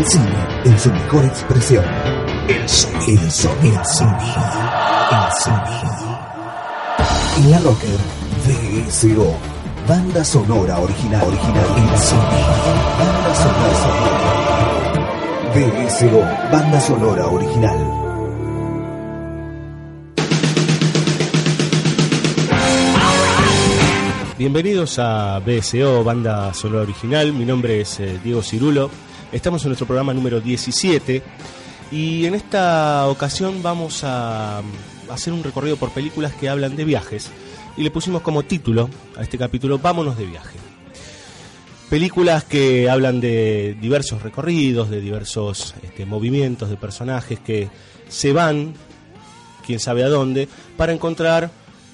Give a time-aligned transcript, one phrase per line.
[0.00, 0.32] El cine
[0.64, 1.84] en su mejor expresión.
[2.48, 3.22] El sonido.
[3.22, 3.78] El sonido.
[3.78, 4.40] El sonido.
[5.10, 6.18] El sonido.
[7.36, 7.98] En la Rocker,
[8.46, 9.36] VSO.
[9.86, 11.22] Banda sonora original.
[11.22, 11.66] Original.
[11.76, 12.48] El sonido.
[12.98, 13.90] Banda sonora.
[15.54, 16.20] VSO.
[16.50, 17.76] Banda sonora original.
[24.38, 27.34] Bienvenidos a BSO, banda sonora original.
[27.34, 29.09] Mi nombre es eh, Diego Cirulo.
[29.32, 31.22] Estamos en nuestro programa número 17
[31.92, 34.60] y en esta ocasión vamos a
[35.08, 37.30] hacer un recorrido por películas que hablan de viajes
[37.76, 40.58] y le pusimos como título a este capítulo Vámonos de viaje.
[41.88, 47.68] Películas que hablan de diversos recorridos, de diversos este, movimientos de personajes que
[48.08, 48.74] se van,
[49.64, 51.52] quién sabe a dónde, para encontrar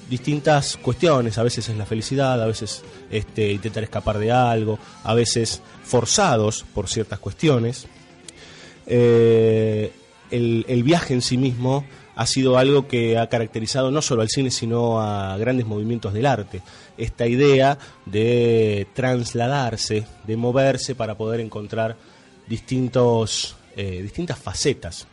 [0.09, 5.13] distintas cuestiones, a veces es la felicidad, a veces este, intentar escapar de algo, a
[5.13, 7.87] veces forzados por ciertas cuestiones.
[8.85, 9.91] Eh,
[10.31, 14.51] el, viaje en sí mismo ha sido algo que ha caracterizado no solo al cine,
[14.51, 16.61] sino a grandes movimientos del arte.
[16.97, 21.95] Esta idea de trasladarse, de moverse para poder encontrar
[22.47, 25.07] distintos, eh, distintas facetas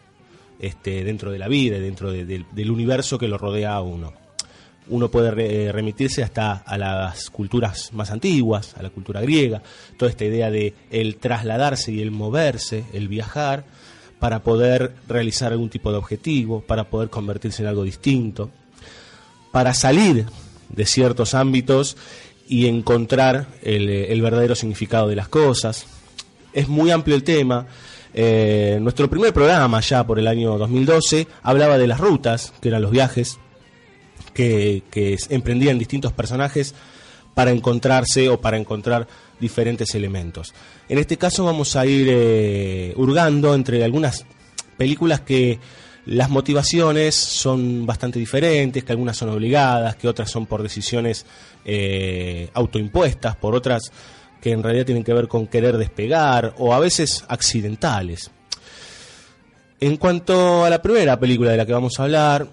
[0.59, 4.24] este, dentro de la vida, dentro de, de, del universo que lo rodea a uno
[4.89, 9.63] uno puede re, remitirse hasta a las culturas más antiguas, a la cultura griega,
[9.97, 13.65] toda esta idea de el trasladarse y el moverse, el viajar,
[14.19, 18.51] para poder realizar algún tipo de objetivo, para poder convertirse en algo distinto,
[19.53, 20.27] para salir
[20.69, 21.97] de ciertos ámbitos
[22.49, 25.87] y encontrar el, el verdadero significado de las cosas.
[26.53, 27.67] Es muy amplio el tema.
[28.13, 32.83] Eh, nuestro primer programa, ya por el año 2012, hablaba de las rutas, que eran
[32.83, 33.39] los viajes,
[34.35, 34.83] que,
[35.31, 36.75] emprendían distintos personajes
[37.33, 39.09] para encontrarse o para encontrar
[39.41, 40.55] diferentes elementos.
[40.89, 44.27] En este caso vamos a ir eh, hurgando entre algunas
[44.77, 45.59] películas que
[46.07, 51.25] las motivaciones son bastante diferentes, que algunas son obligadas, que otras son por decisiones
[51.65, 53.91] eh, autoimpuestas, por otras
[54.41, 58.31] que en realidad tienen que ver con querer despegar o a veces accidentales.
[59.81, 62.47] En cuanto a la primera película de la que vamos a hablar,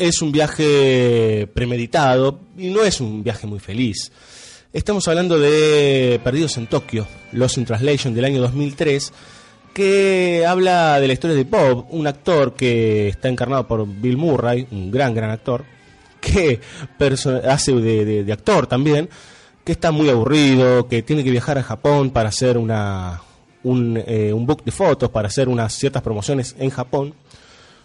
[0.00, 4.10] es un viaje premeditado y no es un viaje muy feliz.
[4.72, 9.12] Estamos hablando de Perdidos en Tokio, Lost in Translation del año 2003,
[9.74, 14.66] que habla de la historia de Bob, un actor que está encarnado por Bill Murray,
[14.70, 15.66] un gran, gran actor,
[16.18, 16.60] que
[17.46, 19.10] hace de, de, de actor también,
[19.62, 23.20] que está muy aburrido, que tiene que viajar a Japón para hacer una,
[23.64, 27.12] un, eh, un book de fotos, para hacer unas ciertas promociones en Japón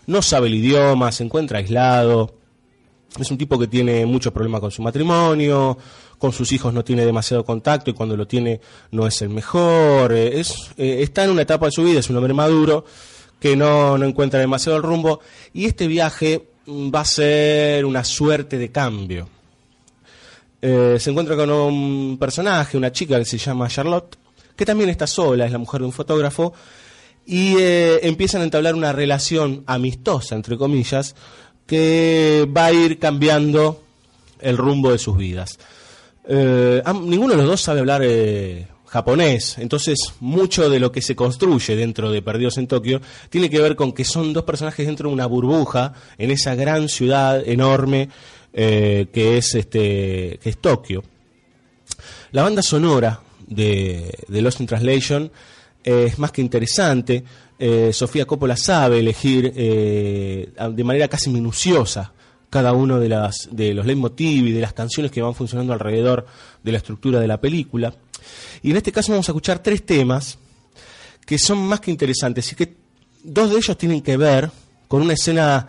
[0.07, 2.35] no sabe el idioma, se encuentra aislado,
[3.19, 5.77] es un tipo que tiene muchos problemas con su matrimonio,
[6.17, 8.59] con sus hijos no tiene demasiado contacto y cuando lo tiene
[8.91, 10.41] no es el mejor, eh,
[10.77, 12.85] eh, está en una etapa de su vida, es un hombre maduro
[13.39, 15.19] que no, no encuentra demasiado el rumbo
[15.53, 19.29] y este viaje mm, va a ser una suerte de cambio.
[20.61, 24.17] Eh, se encuentra con un personaje, una chica que se llama Charlotte,
[24.55, 26.53] que también está sola, es la mujer de un fotógrafo,
[27.25, 31.15] y eh, empiezan a entablar una relación amistosa, entre comillas,
[31.65, 33.81] que va a ir cambiando
[34.39, 35.57] el rumbo de sus vidas.
[36.27, 41.15] Eh, ninguno de los dos sabe hablar eh, japonés, entonces mucho de lo que se
[41.15, 45.09] construye dentro de Perdidos en Tokio tiene que ver con que son dos personajes dentro
[45.09, 48.09] de una burbuja en esa gran ciudad enorme
[48.53, 51.03] que es este que es Tokio.
[52.31, 55.31] La banda sonora de, de Lost in Translation
[55.85, 57.23] es más que interesante.
[57.59, 62.11] Eh, Sofía Coppola sabe elegir eh, de manera casi minuciosa
[62.49, 66.25] cada uno de, las, de los leitmotiv y de las canciones que van funcionando alrededor
[66.63, 67.93] de la estructura de la película.
[68.63, 70.37] Y en este caso vamos a escuchar tres temas
[71.25, 72.75] que son más que interesantes y que
[73.23, 74.49] dos de ellos tienen que ver
[74.87, 75.67] con una escena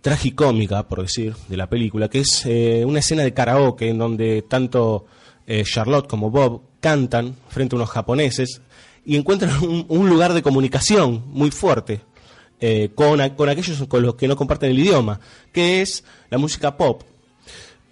[0.00, 4.42] tragicómica, por decir, de la película, que es eh, una escena de karaoke en donde
[4.42, 5.06] tanto
[5.46, 8.60] eh, Charlotte como Bob cantan frente a unos japoneses
[9.04, 9.52] y encuentran
[9.88, 12.00] un, lugar de comunicación muy fuerte
[12.60, 15.20] eh, con, con, aquellos con los que no comparten el idioma,
[15.52, 17.02] que es la música pop.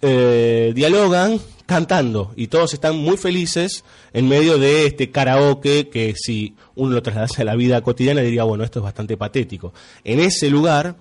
[0.01, 6.55] Eh, dialogan cantando y todos están muy felices en medio de este karaoke que si
[6.75, 9.73] uno lo trasladase a la vida cotidiana diría, bueno, esto es bastante patético.
[10.03, 10.97] En ese lugar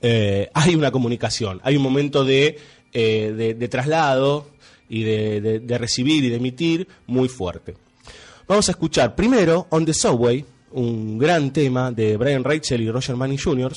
[0.00, 2.58] eh, hay una comunicación, hay un momento de,
[2.92, 4.46] de, traslado
[4.88, 7.74] y de recibir y de emitir muy fuerte.
[8.46, 13.16] Vamos a escuchar primero On the Subway, un gran tema de Brian Rachel y Roger
[13.16, 13.72] Manning Jr.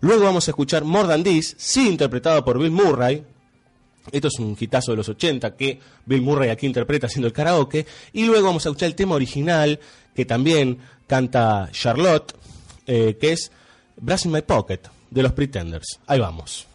[0.00, 3.24] Luego vamos a escuchar More Than This, sí interpretado por Bill Murray.
[4.12, 7.86] Esto es un hitazo de los 80 que Bill Murray aquí interpreta haciendo el karaoke.
[8.12, 9.80] Y luego vamos a escuchar el tema original
[10.14, 12.34] que también canta Charlotte,
[12.86, 13.50] eh, que es
[13.96, 14.80] Brass in My Pocket
[15.10, 15.98] de los Pretenders.
[16.06, 16.66] Ahí vamos.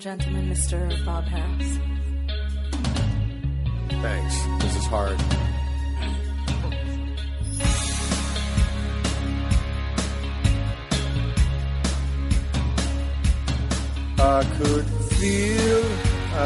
[0.00, 1.04] gentlemen, Mr.
[1.04, 1.78] Bob Harris.
[4.00, 4.36] Thanks.
[4.64, 5.20] This is hard.
[14.18, 14.86] I could
[15.18, 15.84] feel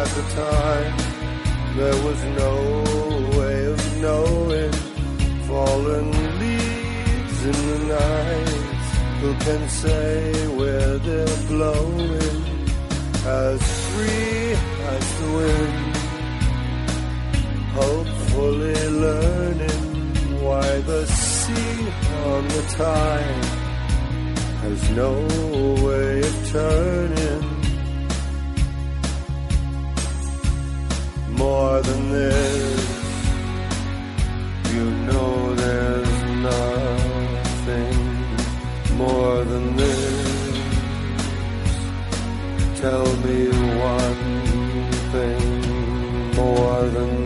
[0.00, 0.96] at the time
[1.76, 4.72] there was no way of knowing.
[5.46, 6.10] Fallen
[6.40, 8.48] leaves in the night,
[9.20, 12.53] who can say where they're blowing?
[13.26, 13.60] as
[13.90, 14.52] free
[14.92, 15.96] as the wind.
[17.72, 21.88] Hopefully learning why the sea
[22.26, 23.44] on the tide
[24.62, 25.12] has no
[25.84, 27.44] way of turning.
[31.30, 32.86] More than this,
[34.74, 37.96] you know there's nothing
[38.96, 40.03] more than this
[42.90, 43.48] tell me
[43.80, 44.42] one
[45.10, 47.23] thing more than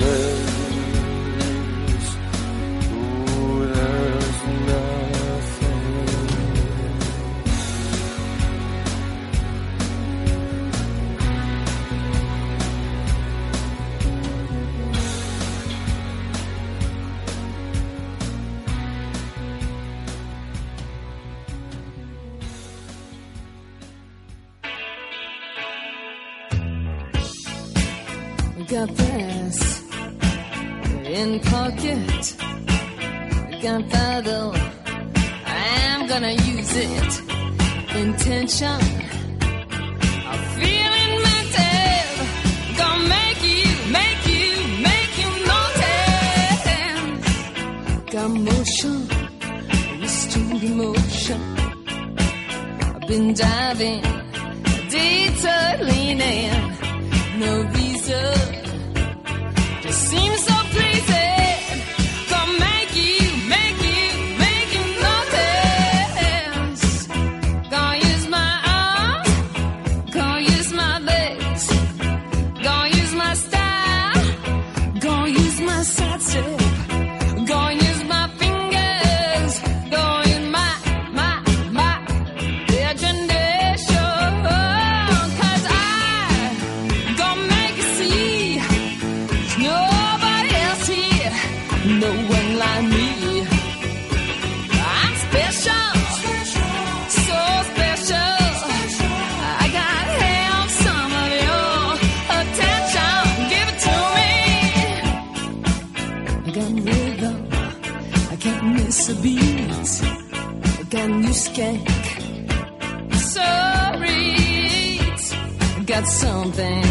[116.00, 116.87] that's something.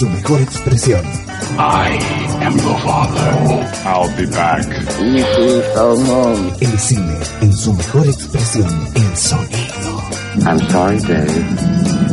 [0.00, 1.04] Su mejor expresión.
[1.58, 1.98] I
[2.40, 3.32] am your father.
[3.84, 4.66] I'll be back.
[6.62, 8.88] El cine en su mejor expresión.
[8.94, 10.02] El sonido.
[10.46, 11.44] I'm sorry, Dave.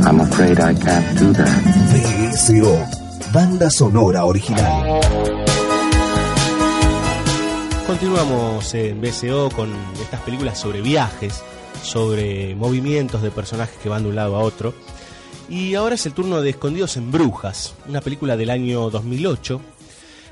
[0.05, 1.63] I'm afraid I can't do that.
[1.93, 3.31] VSO.
[3.31, 4.99] Banda sonora original.
[7.87, 11.41] Continuamos en BCO con estas películas sobre viajes,
[11.81, 14.73] sobre movimientos de personajes que van de un lado a otro.
[15.49, 19.61] Y ahora es el turno de Escondidos en Brujas, una película del año 2008,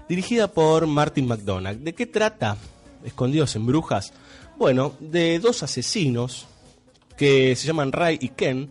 [0.09, 1.77] dirigida por Martin McDonagh.
[1.77, 2.57] ¿De qué trata
[3.01, 4.11] Escondidos en Brujas?
[4.57, 6.47] Bueno, de dos asesinos
[7.15, 8.69] que se llaman Ray y Ken,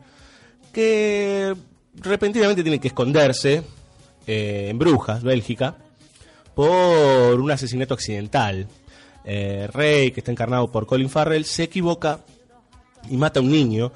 [0.71, 1.57] que
[1.95, 3.63] repentinamente tienen que esconderse
[4.27, 5.79] eh, en Brujas, Bélgica,
[6.55, 8.69] por un asesinato accidental.
[9.25, 12.21] Eh, Ray, que está encarnado por Colin Farrell, se equivoca
[13.09, 13.93] y mata a un niño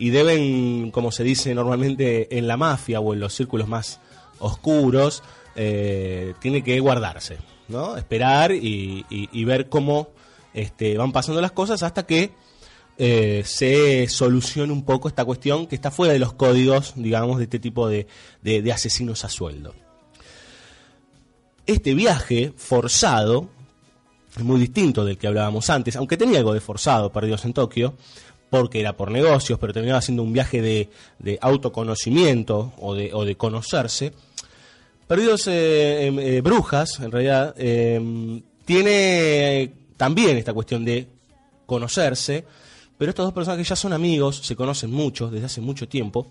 [0.00, 4.00] y deben, como se dice normalmente en la mafia o en los círculos más
[4.38, 5.22] oscuros,
[5.56, 7.36] eh, tiene que guardarse,
[7.68, 7.96] ¿no?
[7.98, 9.04] Esperar y,
[9.44, 10.08] ver cómo
[10.54, 12.30] este, van pasando las cosas hasta que
[12.96, 17.44] eh, se solucione un poco esta cuestión que está fuera de los códigos, digamos, de
[17.44, 18.06] este tipo de,
[18.42, 19.74] de- de asesinos a sueldo.
[21.66, 23.48] Este viaje forzado
[24.42, 27.94] muy distinto del que hablábamos antes, aunque tenía algo de forzado, Perdidos en Tokio,
[28.50, 34.12] porque era por negocios, pero terminaba siendo un viaje de, autoconocimiento o de, conocerse.
[35.06, 41.06] Perdidos eh, en eh, Brujas, en realidad, eh, tiene también esta cuestión de
[41.66, 42.44] conocerse,
[42.98, 46.30] pero estos dos personajes ya son amigos, se conocen mucho, desde hace mucho tiempo,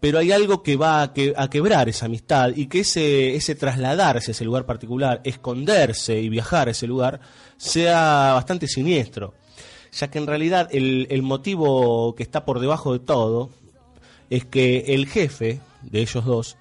[0.00, 4.30] pero hay algo que va a, a quebrar esa amistad y que ese, ese trasladarse
[4.30, 7.20] a ese lugar particular, esconderse y viajar a ese lugar,
[7.56, 9.34] sea bastante siniestro,
[9.96, 13.50] ya que en realidad el, el motivo que está por debajo de todo
[14.30, 16.56] es que el jefe de ellos dos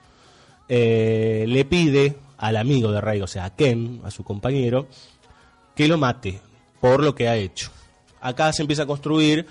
[0.70, 4.88] eh, le pide al amigo de Ray, o sea, a Ken, a su compañero,
[5.76, 6.40] que lo mate
[6.80, 7.72] por lo que ha hecho.
[8.22, 9.46] Acá se empieza a construir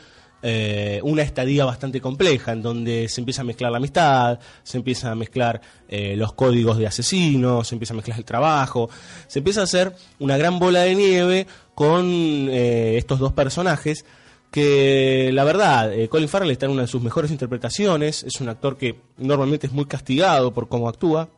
[0.46, 5.10] eh, una estadía bastante compleja, en donde se empieza a mezclar la amistad, se empieza
[5.10, 5.58] a mezclar
[5.88, 8.90] eh, los códigos de asesinos, se empieza a mezclar el trabajo,
[9.26, 14.04] se empieza a hacer una gran bola de nieve con eh, estos dos personajes
[14.50, 18.50] que la verdad, eh, Colin Farrell está en una de sus mejores interpretaciones, es un
[18.50, 21.30] actor que normalmente es muy castigado por cómo actúa.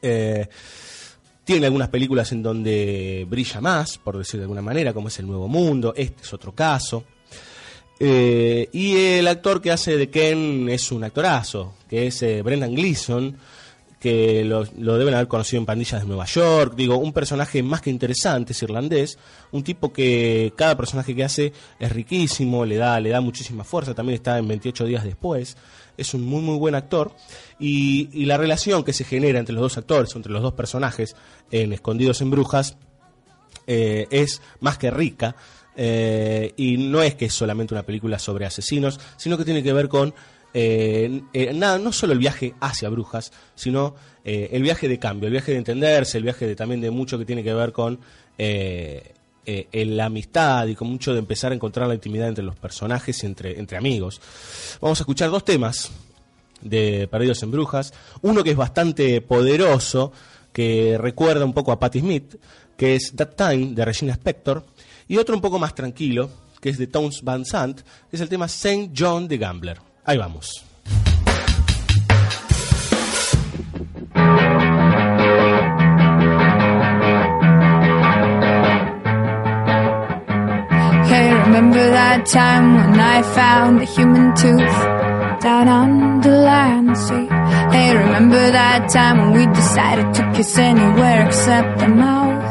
[0.00, 5.26] Tiene algunas películas en donde brilla más, por decir de alguna manera, como es El
[5.26, 7.04] Nuevo Mundo, este es otro caso.
[8.00, 12.74] Eh, y el actor que hace de Ken es un actorazo, que es eh, Brendan
[12.74, 13.36] Gleeson,
[14.00, 14.64] que lo,
[14.98, 16.74] deben haber conocido en Pandillas de Nueva York.
[16.76, 19.18] Digo, un personaje más que interesante, es irlandés,
[19.52, 23.94] un tipo que cada personaje que hace es riquísimo, le da, le da muchísima fuerza,
[23.94, 25.56] también está en 28 días después.
[25.96, 27.14] Es un muy muy buen actor
[27.58, 31.14] y, y la relación que se genera entre los dos actores, entre los dos personajes
[31.52, 32.76] en Escondidos en Brujas,
[33.66, 35.36] eh, es más que rica.
[35.76, 39.72] Eh, y no es que es solamente una película sobre asesinos, sino que tiene que
[39.72, 40.14] ver con
[40.52, 43.94] eh, eh, nada, no solo el viaje hacia brujas, sino
[44.26, 47.26] el viaje de cambio, el viaje de entenderse, el viaje de, también de mucho que
[47.26, 47.98] tiene que ver con
[48.38, 53.26] la amistad y con mucho de empezar a encontrar la intimidad entre los personajes y
[53.26, 54.22] entre, entre amigos.
[54.80, 55.90] Vamos a escuchar dos temas
[56.64, 57.92] de Perdidos en Brujas.
[58.22, 60.12] Uno que es bastante poderoso,
[60.52, 62.36] que recuerda un poco a Patti Smith,
[62.76, 64.64] que es That Time de Regina Spector.
[65.08, 66.30] Y otro un poco más tranquilo,
[66.60, 67.80] que es de Towns Van Sant,
[68.10, 69.78] es el tema Saint John the Gambler.
[70.04, 70.64] Ahí vamos.
[81.06, 84.78] Hey, remember that time when I found a human tooth
[85.40, 87.30] down on the land street?
[87.72, 92.43] Hey, remember that time when we decided to kiss anywhere except the mouth?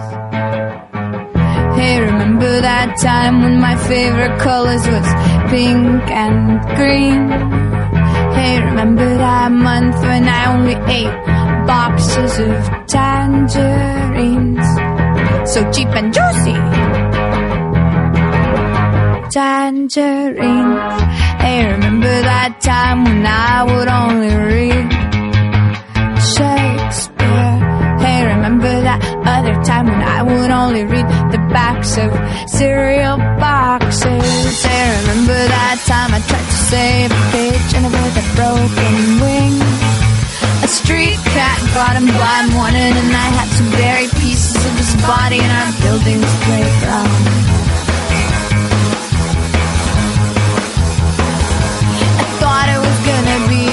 [1.84, 5.08] Hey, remember that time when my favorite colors was
[5.52, 7.28] pink and green?
[8.38, 11.18] Hey, remember that month when I only ate
[11.68, 14.66] boxes of tangerines?
[15.52, 16.58] So cheap and juicy
[19.38, 21.02] tangerines.
[21.44, 24.88] Hey, remember that time when I would only read
[26.32, 27.56] Shakespeare?
[28.04, 32.12] Hey, remember that other time when I would only read the backs of
[32.50, 34.65] cereal boxes.
[34.65, 39.55] I remember that time I tried to save a pigeon with a broken wing.
[40.65, 44.93] A street cat got him by morning, and I had to bury pieces of his
[45.05, 47.13] body in our building's playground.
[52.17, 53.65] I thought I was gonna be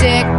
[0.00, 0.30] sick.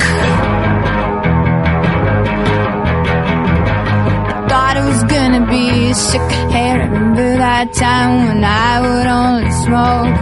[4.35, 6.27] I Thought I was gonna be sick.
[6.49, 6.78] Hey,
[7.19, 10.15] remember that time when I would only smoke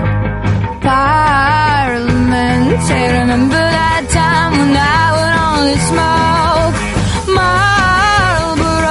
[0.82, 2.80] Parliament?
[2.90, 6.76] Hey, remember that time when I would only smoke
[7.38, 8.90] Marlboros?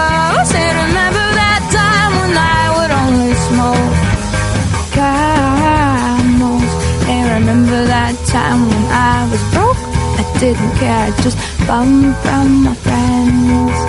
[0.55, 3.95] Hey, remember that time when I would only smoke
[4.95, 6.71] camels?
[7.09, 9.83] Hey, remember that time when I was broke?
[10.21, 13.86] I didn't care, I just bummed from my friends.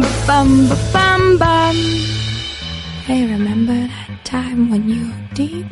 [0.00, 1.76] Bum bum bum.
[3.04, 5.66] Hey, remember that time when you did?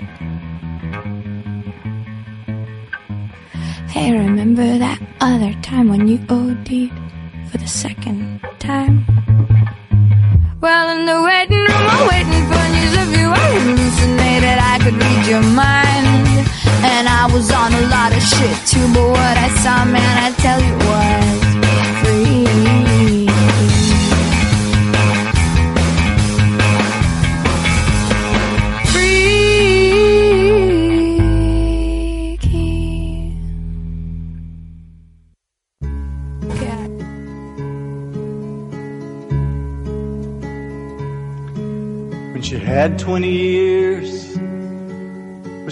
[3.88, 6.92] Hey, remember that other time when you OD'd
[7.50, 9.06] for the second time?
[10.60, 13.28] Well, in the waiting room, I'm waiting for news of you.
[13.30, 16.46] I hallucinated, I could read your mind.
[16.92, 20.30] And I was on a lot of shit too, but what I saw, man, I
[20.44, 21.39] tell you was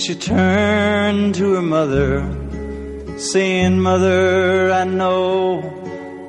[0.09, 2.25] she turned to her mother,
[3.19, 5.61] saying, Mother, I know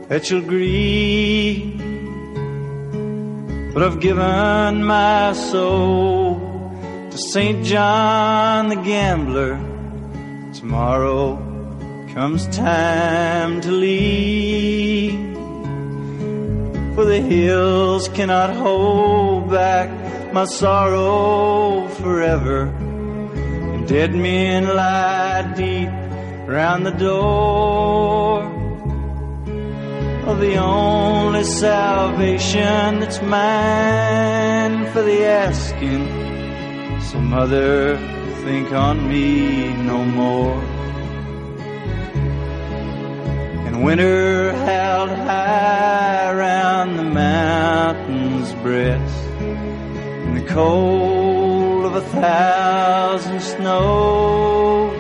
[0.10, 1.78] that you'll grieve,
[3.74, 6.42] but I've given my soul
[7.10, 7.64] to St.
[7.64, 9.56] John the Gambler.
[10.56, 11.38] Tomorrow
[12.14, 15.38] comes time to leave.
[16.96, 19.90] For the hills cannot hold back
[20.34, 22.88] my sorrow forever.
[23.90, 25.90] And dead men lie deep
[26.48, 28.44] round the door
[30.30, 36.06] of the only salvation that's mine for the asking.
[37.02, 37.98] So, Mother,
[38.44, 40.62] think on me no more.
[43.66, 51.19] And winter held high round the mountain's breast, in the cold
[52.00, 54.94] a thousand snows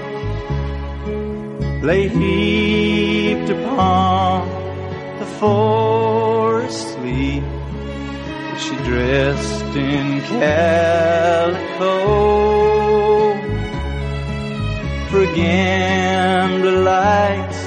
[1.81, 4.45] lay heaped upon
[5.19, 7.43] the forest sleep.
[8.63, 11.95] She dressed in calico
[15.09, 17.61] for a gambler likes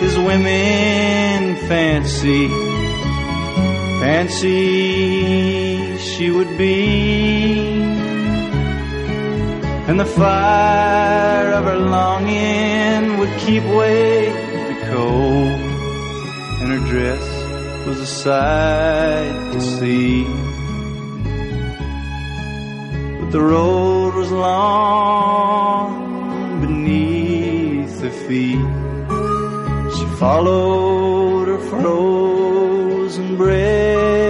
[0.00, 2.48] his women fancy,
[4.00, 7.75] fancy she would be.
[9.88, 14.30] And the fire of her longing would keep away
[14.70, 15.60] the cold,
[16.60, 17.24] and her dress
[17.86, 20.24] was a sight to see.
[23.20, 25.90] But the road was long
[26.60, 28.66] beneath her feet.
[29.96, 34.25] She followed her frozen breath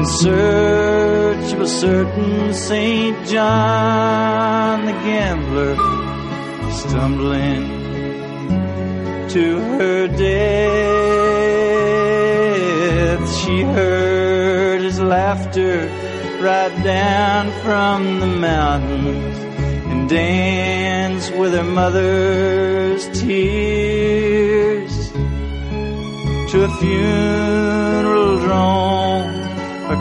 [0.00, 5.76] in search of a certain Saint John the gambler,
[6.72, 7.68] stumbling
[9.28, 10.20] to her death.
[13.40, 15.86] She heard his laughter
[16.40, 19.38] right down from the mountains
[19.90, 25.12] and dance with her mother's tears
[26.52, 29.39] to a funeral drone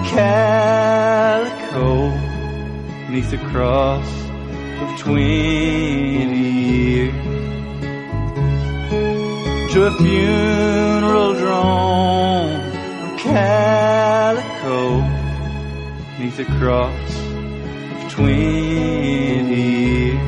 [0.06, 1.90] calico
[3.10, 4.08] neath the cross
[4.82, 7.14] of twenty years
[9.74, 12.62] to a funeral drone
[13.04, 15.02] or calico
[16.20, 17.10] neath the cross
[17.94, 20.20] of twenty years.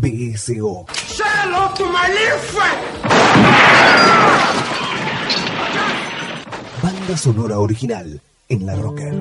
[0.00, 0.86] BSO.
[6.82, 9.14] Banda sonora original en la Rocker.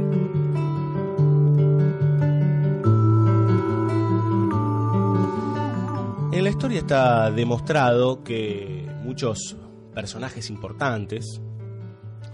[6.31, 9.55] En la historia está demostrado que muchos
[9.93, 11.41] personajes importantes,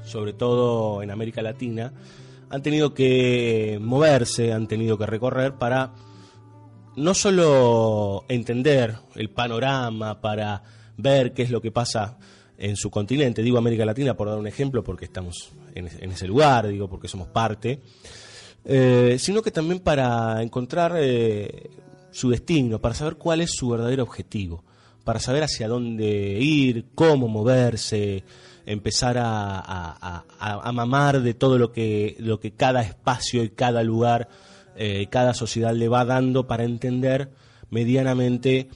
[0.03, 1.93] sobre todo en América Latina,
[2.49, 5.93] han tenido que moverse, han tenido que recorrer para
[6.95, 10.61] no solo entender el panorama, para
[10.97, 12.17] ver qué es lo que pasa
[12.57, 16.67] en su continente, digo América Latina por dar un ejemplo, porque estamos en, ese lugar,
[16.67, 17.81] digo porque somos parte,
[18.65, 21.69] eh, sino que también para encontrar eh,
[22.11, 24.63] su destino, para saber cuál es su verdadero objetivo,
[25.03, 28.23] para saber hacia dónde ir, cómo moverse,
[28.65, 30.23] empezar a,
[30.73, 34.29] mamar de todo lo que, lo que cada espacio y cada lugar,
[34.77, 37.29] eh, cada sociedad le va dando para entender
[37.69, 38.69] medianamente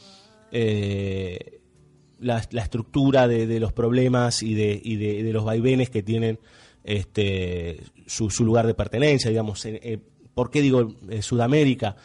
[2.20, 6.40] la, estructura de, los problemas y de, y de- de los vaivenes que tienen
[6.84, 9.66] este, su, lugar de pertenencia, digamos.
[9.66, 10.00] eh,
[10.34, 11.96] ¿Por qué digo eh, Sudamérica?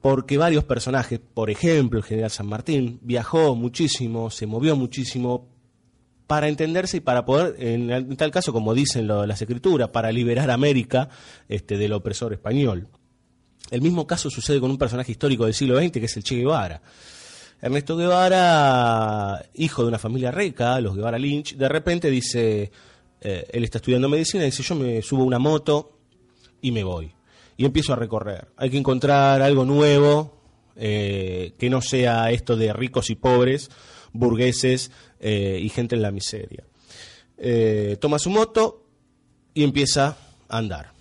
[0.00, 5.46] Porque varios personajes, por ejemplo, el general San Martín, viajó muchísimo, se movió muchísimo
[6.26, 10.50] para entenderse y para poder, en, tal caso, como dicen lo- las escrituras, para liberar
[10.50, 11.08] América
[11.48, 12.88] este, del opresor español.
[13.70, 16.36] El mismo caso sucede con un personaje histórico del siglo XX que es el Che
[16.36, 16.80] Guevara.
[17.62, 22.72] Ernesto Guevara, hijo de una familia rica, los Guevara Lynch, de repente dice,
[23.20, 25.98] eh, él está estudiando medicina, dice, yo me subo a una moto
[26.62, 27.12] y me voy.
[27.58, 28.48] Y empiezo a recorrer.
[28.56, 30.38] Hay que encontrar algo nuevo,
[30.76, 33.70] eh, que no sea esto de ricos y pobres,
[34.12, 36.64] burgueses eh, y gente en la miseria.
[38.00, 38.86] Toma su moto
[39.52, 40.16] y empieza
[40.48, 40.92] a andar.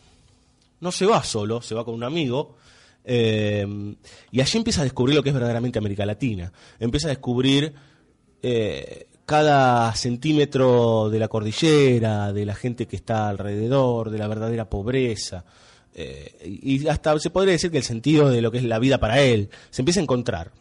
[0.82, 2.58] No se va solo, se va con un amigo.
[3.04, 3.96] Eh,
[4.32, 6.52] y allí empieza a descubrir lo que es verdaderamente América Latina.
[6.80, 7.74] Empieza a descubrir
[8.42, 14.70] eh, cada centímetro de la cordillera, de la gente que está alrededor, de la verdadera
[14.70, 15.46] pobreza.
[15.94, 19.00] eh, y hasta se podría decir que el sentido de lo que es la vida
[19.00, 20.52] para él se empieza a encontrar.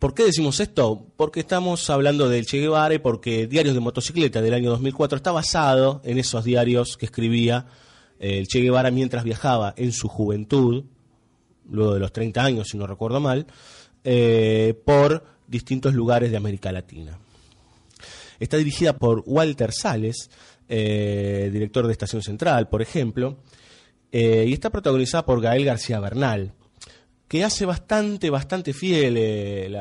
[0.00, 1.06] ¿Por qué decimos esto?
[1.16, 5.30] Porque estamos hablando del Che Guevara y porque Diarios de Motocicleta del año 2004 está
[5.30, 7.66] basado en esos diarios que escribía
[8.20, 10.84] el Che Guevara mientras viajaba en su juventud,
[11.68, 13.46] luego de los 30 años, si no recuerdo mal,
[14.04, 17.18] eh, por distintos lugares de América Latina.
[18.38, 20.30] Está dirigida por Walter Sales,
[20.68, 23.38] eh, director de Estación Central, por ejemplo,
[24.12, 26.52] eh, y está protagonizada por Gael García Bernal,
[27.28, 29.72] que hace bastante, bastante fiel eh,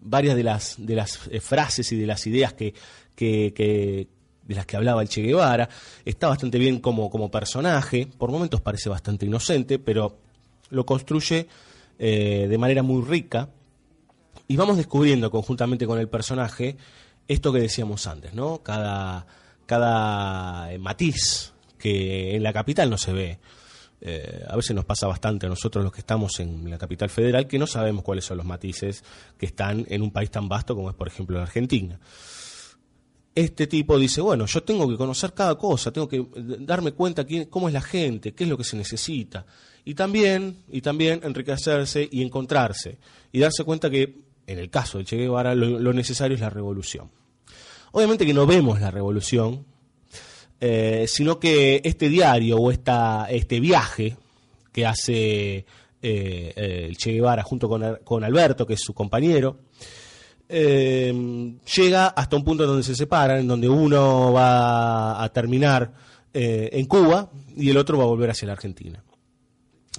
[0.00, 2.72] varias de las, de las eh, frases y de las ideas que-
[3.14, 4.08] que-
[4.52, 5.68] de las que hablaba el Che Guevara.
[6.04, 10.18] Está bastante bien como, como personaje, por momentos parece bastante inocente, pero
[10.70, 11.48] lo construye
[11.98, 13.48] eh, de manera muy rica.
[14.48, 16.76] Y vamos descubriendo conjuntamente con el personaje
[17.28, 18.62] esto que decíamos antes, ¿no?
[18.62, 19.26] Cada,
[19.66, 23.38] cada eh, matiz que en la capital no se ve.
[24.04, 27.46] Eh, a veces nos pasa bastante a nosotros los que estamos en la capital federal
[27.46, 29.04] que no sabemos cuáles son los matices
[29.38, 32.00] que están en un país tan vasto como es, por ejemplo, la Argentina.
[33.34, 36.26] Este tipo dice, bueno, yo tengo que conocer cada cosa, tengo que eh,
[36.60, 39.46] darme cuenta quién, cómo es la gente, qué es lo que se necesita.
[39.84, 42.98] Y también, y también enriquecerse y encontrarse.
[43.32, 44.14] Y darse cuenta que,
[44.46, 47.10] en el caso de Che Guevara, lo, necesario es la revolución.
[47.92, 49.64] Obviamente que no vemos la revolución,
[50.60, 54.16] eh, sino que este diario o esta, este viaje
[54.72, 55.64] que hace eh,
[56.02, 59.58] eh, Che Guevara junto con, con Alberto, que es su compañero,
[60.54, 65.90] eh, llega hasta un punto donde se separan, en donde uno va a terminar
[66.34, 69.02] eh, en Cuba y el otro va a volver hacia la Argentina.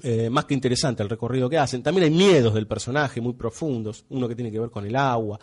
[0.03, 1.81] Eh, más que interesante el recorrido que hacen.
[1.81, 5.39] También hay miedos del personaje muy profundos, uno que tiene que ver con el agua,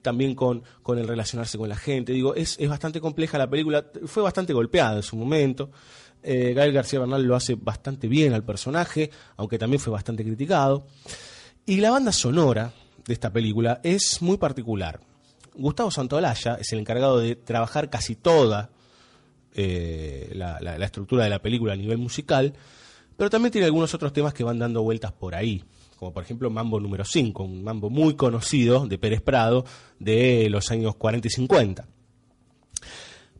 [0.00, 2.12] también con, el relacionarse con la gente.
[2.12, 5.72] Digo, es, bastante compleja la película, fue bastante golpeada en su momento.
[6.22, 10.86] Gael García Bernal lo hace bastante bien al personaje, aunque también fue bastante criticado.
[11.64, 12.72] Y la banda sonora
[13.06, 15.00] de esta película es muy particular.
[15.54, 18.70] Gustavo Santaolalla es el encargado de trabajar casi toda
[19.54, 22.52] eh, la, la- estructura de la película a nivel musical,
[23.16, 25.64] pero también tiene algunos otros temas que van dando vueltas por ahí,
[25.98, 29.64] como por ejemplo Mambo número 5, un mambo muy conocido de Pérez Prado
[29.98, 31.88] de los años 40 y 50.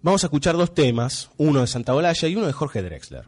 [0.01, 3.25] Vamos a escuchar dos temas, uno de Santaolalla y uno de Jorge Drexler.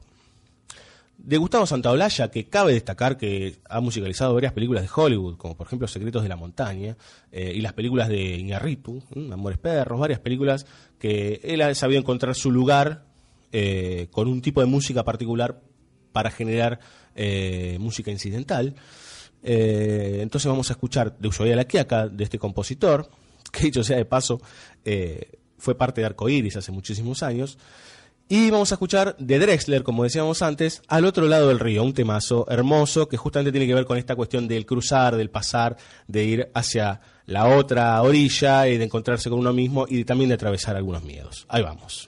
[1.19, 5.67] De Gustavo Santaolalla, que cabe destacar que ha musicalizado varias películas de Hollywood, como por
[5.67, 6.97] ejemplo Secretos de la Montaña,
[7.33, 9.03] eh, y las películas de Iñarritu.
[9.33, 10.65] Amores Perros, varias películas
[10.99, 13.05] que él ha sabido encontrar su lugar
[13.51, 15.61] eh, con un tipo de música particular
[16.13, 16.79] para generar
[17.17, 18.77] eh, música incidental.
[19.43, 23.11] Entonces vamos a escuchar de Ushuaia la Quiaca, de este compositor,
[23.53, 24.41] que dicho sea de paso,
[25.59, 27.59] fue parte de Arcoiris hace muchísimos años.
[28.31, 31.95] Y vamos a escuchar de Drexler, como decíamos antes, al otro lado del río, un
[31.95, 36.25] temazo hermoso que justamente tiene que ver con esta cuestión del cruzar, del pasar, de
[36.25, 40.77] ir hacia la otra orilla y de encontrarse con uno mismo y también de atravesar
[40.77, 41.47] algunos miedos.
[41.49, 42.08] Ahí vamos.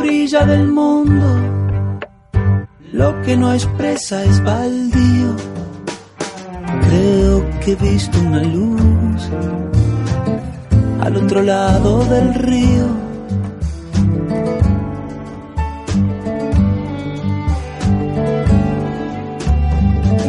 [0.00, 1.28] orilla del mundo,
[2.92, 5.30] lo que no expresa es baldío.
[6.86, 9.20] Creo que he visto una luz
[11.04, 12.86] al otro lado del río.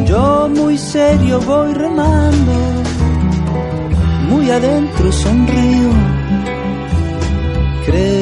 [0.06, 2.54] Yo muy serio voy remando,
[4.28, 5.92] muy adentro sonrío.
[7.86, 8.21] Creo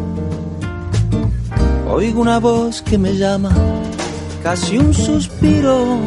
[1.93, 3.51] Oigo una voz que me llama,
[4.41, 5.99] casi un suspiro.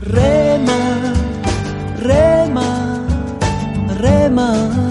[0.00, 1.12] Rema,
[1.98, 3.04] rema,
[3.98, 4.89] rema.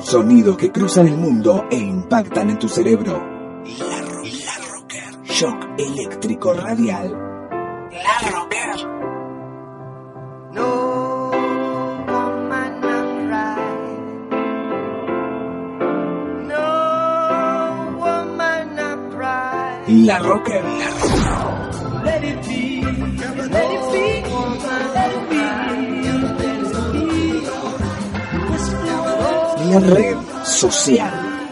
[0.00, 3.12] Sonidos que cruzan el mundo e impactan en tu cerebro.
[3.78, 5.22] La, ro- la Rocker.
[5.24, 7.10] Shock eléctrico radial.
[7.90, 8.97] La Rocker.
[20.04, 20.62] La Rocker.
[22.04, 22.82] Let it be.
[22.82, 24.22] Let it be.
[24.94, 25.42] Let it be.
[29.70, 31.10] La red social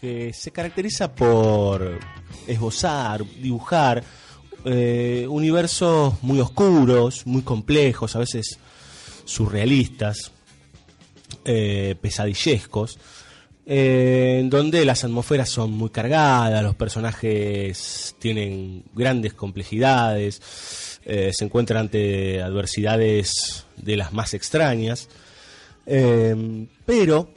[0.00, 1.98] Que se caracteriza por
[2.46, 4.02] esbozar, dibujar
[4.64, 8.58] eh, universos muy oscuros, muy complejos, a veces
[9.24, 10.32] surrealistas,
[11.44, 12.98] eh, pesadillescos,
[13.64, 21.44] eh, en donde las atmósferas son muy cargadas, los personajes tienen grandes complejidades, eh, se
[21.44, 25.08] encuentran ante adversidades de las más extrañas.
[25.84, 27.30] Pero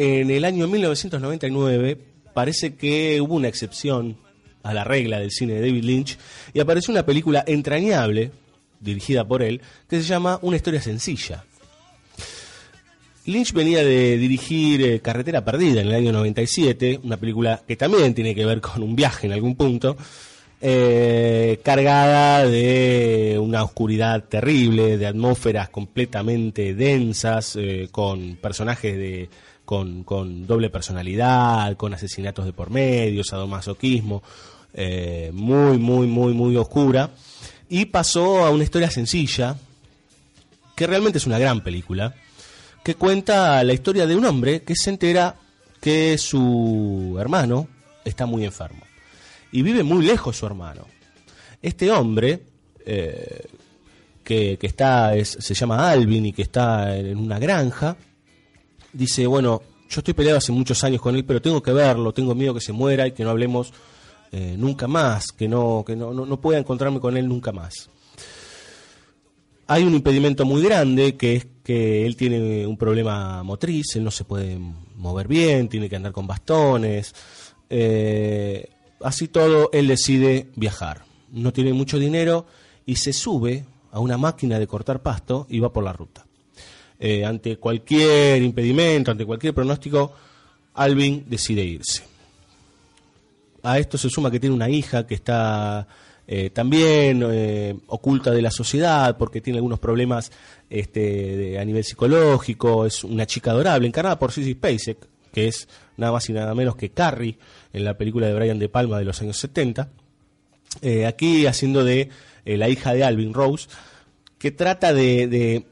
[0.00, 1.98] en el año 1999
[2.32, 4.16] parece que hubo una excepción
[4.62, 6.18] a la regla del cine de David Lynch
[6.54, 8.30] y apareció una película entrañable
[8.80, 11.44] dirigida por él que se llama Una historia sencilla.
[13.26, 18.14] Lynch venía de dirigir eh, Carretera Perdida en el año 97, una película que también
[18.14, 19.98] tiene que ver con un viaje en algún punto,
[20.62, 29.28] eh, cargada de una oscuridad terrible, de atmósferas completamente densas, eh, con personajes de,
[29.70, 34.20] con, doble personalidad, con asesinatos de por medio, sadomasoquismo,
[34.74, 37.10] eh, muy, muy, muy, muy oscura.
[37.68, 39.56] Y pasó a una historia sencilla,
[40.74, 42.14] que realmente es una gran película,
[42.82, 45.36] que cuenta la historia de un hombre que se entera
[45.80, 47.68] que su hermano
[48.04, 48.82] está muy enfermo.
[49.52, 50.86] Y vive muy lejos su hermano.
[51.62, 52.42] Este hombre,
[52.84, 53.46] eh,
[54.24, 57.96] que, está, es- se llama Alvin y que está en una granja,
[58.92, 62.34] dice, bueno, yo estoy peleado hace muchos años con él, pero tengo que verlo, tengo
[62.34, 63.72] miedo que se muera y que no hablemos
[64.32, 67.90] eh, nunca más, que no, que no, no, no pueda encontrarme con él nunca más.
[69.66, 74.10] Hay un impedimento muy grande que es que él tiene un problema motriz, él no
[74.10, 74.58] se puede
[74.96, 77.14] mover bien, tiene que andar con bastones.
[77.68, 78.68] eh,
[79.02, 81.04] así todo, él decide viajar.
[81.30, 82.46] No tiene mucho dinero
[82.86, 86.26] y se sube a una máquina de cortar pasto y va por la ruta.
[87.02, 90.12] Eh, ante cualquier impedimento, ante cualquier pronóstico,
[90.74, 92.04] Alvin decide irse.
[93.62, 95.86] A esto se suma que tiene una hija que está
[96.32, 100.30] eh, también eh, oculta de la sociedad porque tiene algunos problemas
[100.70, 102.86] este, a nivel psicológico.
[102.86, 104.98] Es una chica adorable, encarnada por Sissy Spacek,
[105.32, 107.36] que es nada más y nada menos que Carrie
[107.72, 109.88] en la película de Brian De Palma de los años 70.
[110.82, 112.10] Eh, aquí haciendo de
[112.44, 113.68] la hija de Alvin Rose,
[114.38, 115.64] que trata de,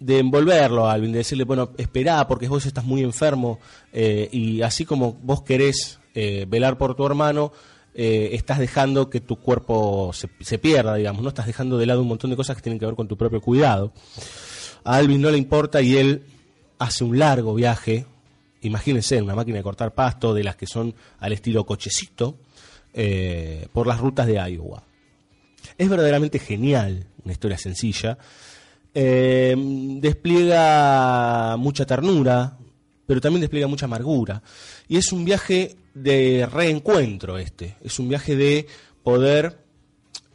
[0.00, 3.60] de envolverlo a Alvin, de decirle, bueno, esperá porque vos estás muy enfermo
[3.92, 7.52] eh, y así como vos querés eh, velar por tu hermano,
[7.94, 12.00] eh, estás dejando que tu cuerpo se, se pierda, digamos, no estás dejando de lado
[12.00, 13.92] un montón de cosas que tienen que ver con tu propio cuidado.
[14.84, 16.24] A Alvin no le importa y él
[16.78, 18.06] hace un largo viaje,
[18.62, 22.38] imagínense, en una máquina de cortar pasto, de las que son al estilo cochecito,
[23.72, 24.82] por las rutas de Iowa.
[25.76, 28.18] Es verdaderamente genial, una historia sencilla.
[28.92, 29.54] Eh,
[30.00, 32.58] despliega mucha ternura,
[33.06, 34.42] pero también despliega mucha amargura.
[34.88, 38.66] Y es un viaje de reencuentro este, es un viaje de
[39.02, 39.58] poder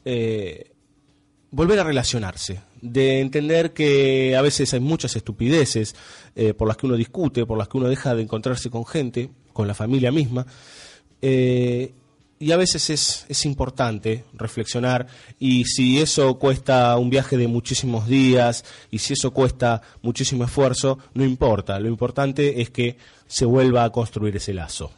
[0.03, 0.71] eh,
[1.51, 5.95] volver a relacionarse, de entender que a veces hay muchas estupideces
[6.35, 9.29] eh, por las que uno discute, por las que uno deja de encontrarse con gente,
[9.53, 10.45] con la familia misma.
[12.45, 15.07] Y a veces es, es importante reflexionar
[15.39, 20.99] y si eso cuesta un viaje de muchísimos días y si eso cuesta muchísimo esfuerzo,
[21.15, 24.91] no importa, lo importante es que se vuelva a construir ese lazo.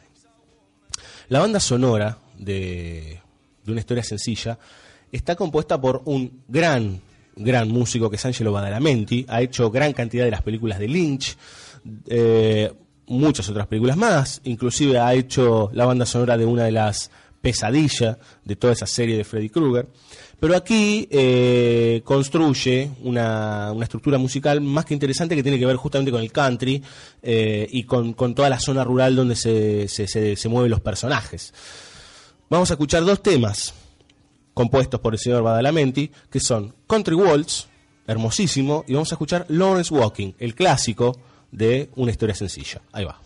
[1.30, 3.18] La banda sonora de,
[3.64, 4.58] de una historia sencilla
[5.10, 7.00] está compuesta por un gran,
[7.34, 11.34] gran músico que es Angelo Badalamenti, ha hecho gran cantidad de las películas de Lynch,
[12.08, 12.70] eh,
[13.06, 17.10] muchas otras películas más, inclusive ha hecho la banda sonora de una de las
[17.40, 19.86] pesadillas de toda esa serie de Freddy Krueger.
[20.40, 25.76] Pero aquí eh, construye una, una estructura musical más que interesante que tiene que ver
[25.76, 26.82] justamente con el country
[27.22, 30.80] eh, y con, con toda la zona rural donde se, se, se- se mueven los
[30.80, 31.52] personajes.
[32.50, 33.74] Vamos a escuchar dos temas
[34.54, 37.66] compuestos por el señor Badalamenti, que son Country Waltz,
[38.06, 41.18] hermosísimo, y vamos a escuchar Lawrence Walking, el clásico
[41.50, 42.80] de una historia sencilla.
[42.92, 43.20] Ahí va.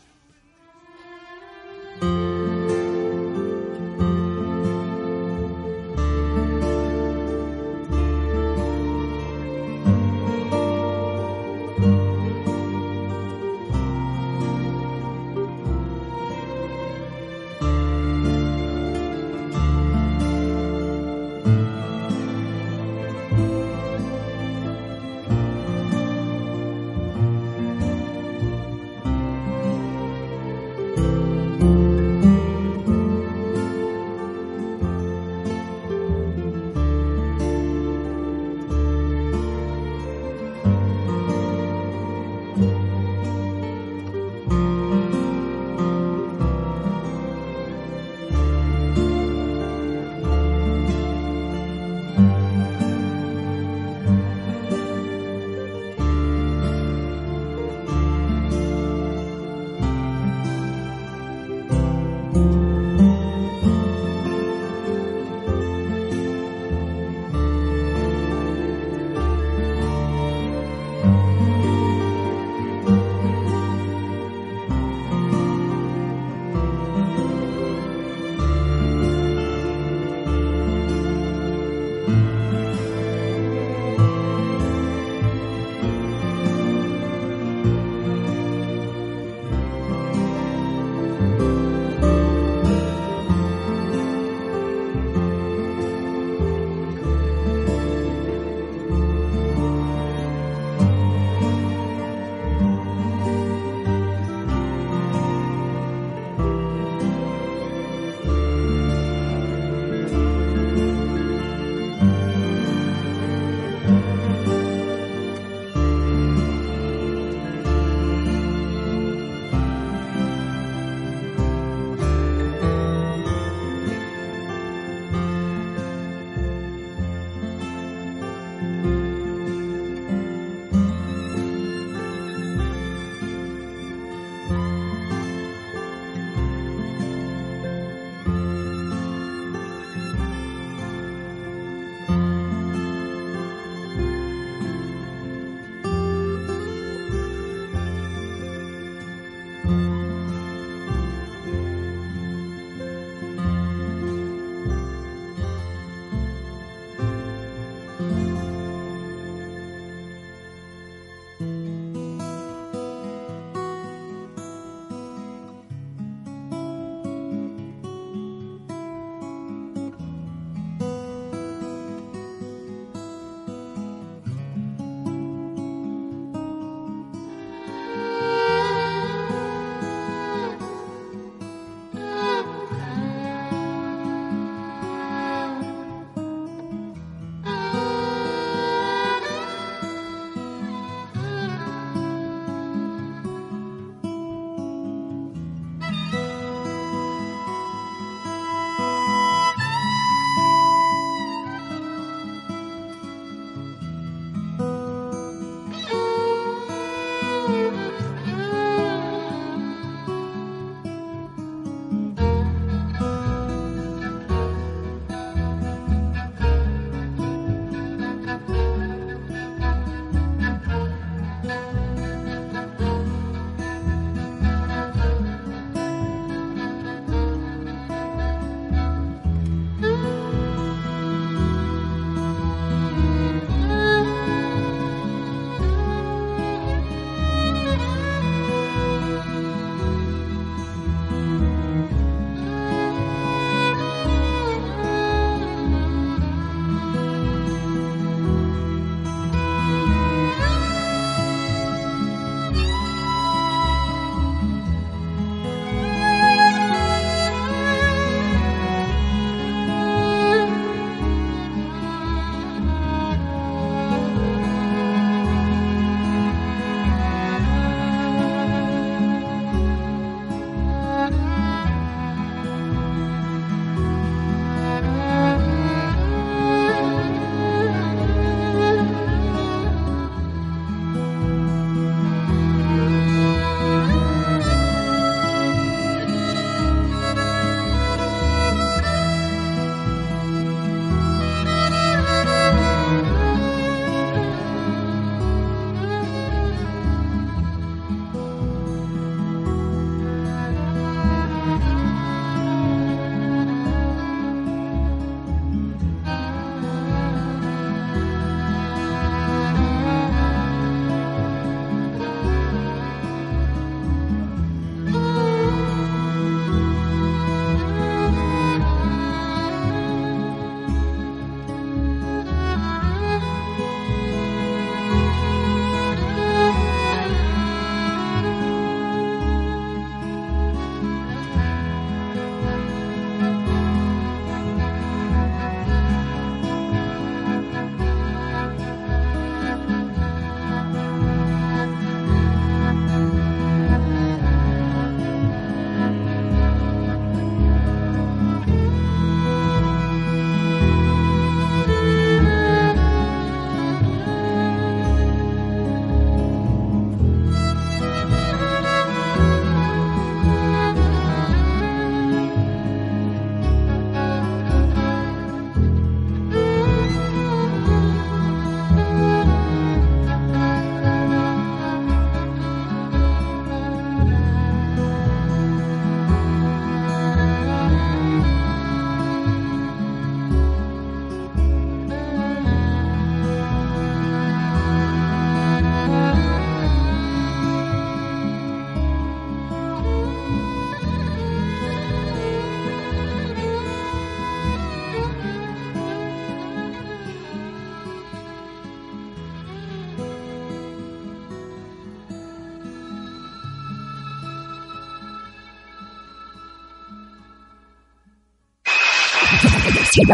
[409.94, 410.08] VSO.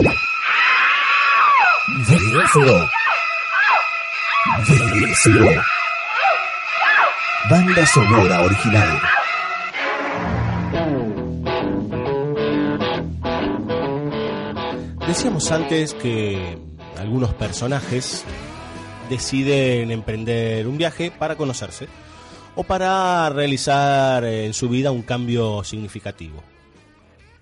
[4.66, 5.46] VSO.
[7.48, 9.00] Banda sonora original.
[15.06, 16.58] Decíamos antes que
[16.98, 18.24] algunos personajes
[19.08, 21.86] deciden emprender un viaje para conocerse
[22.56, 26.42] o para realizar en su vida un cambio significativo.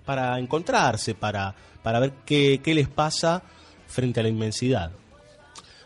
[0.07, 1.53] Para encontrarse, para,
[1.83, 3.43] para ver qué, qué les pasa
[3.87, 4.89] frente a la inmensidad.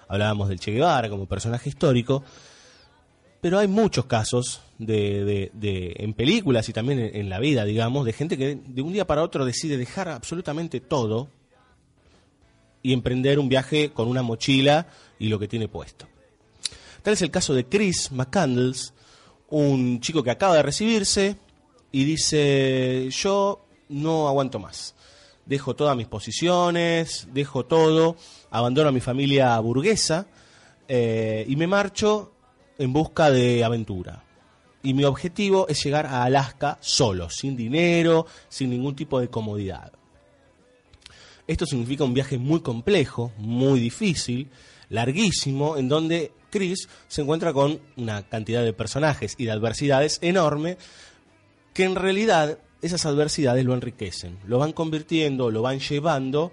[0.08, 2.24] Hablábamos del Che Guevara como personaje histórico,
[3.42, 8.06] pero hay muchos casos de, de- en películas y también en, en la vida, digamos,
[8.06, 11.28] de gente que de un día para otro decide dejar absolutamente todo
[12.84, 14.88] y emprender un viaje con una mochila
[15.20, 16.08] y lo que tiene puesto.
[17.02, 18.94] Tal es el caso de Chris McCandles,
[19.50, 21.38] un chico que acaba de recibirse
[21.92, 24.96] y dice, yo no aguanto más.
[25.46, 28.16] Dejo todas mis posiciones, dejo todo,
[28.50, 30.28] abandono a mi familia burguesa
[30.88, 32.32] eh, y me marcho
[32.78, 34.24] en busca de aventura.
[34.84, 39.92] Y mi objetivo es llegar a Alaska solo, sin dinero, sin ningún tipo de comodidad.
[41.48, 44.50] Esto significa un viaje muy complejo, muy difícil,
[44.90, 50.78] larguísimo, en donde Chris se encuentra con una cantidad de personajes y de adversidades enorme
[51.74, 56.52] que en realidad esas adversidades lo enriquecen, lo van convirtiendo, lo van llevando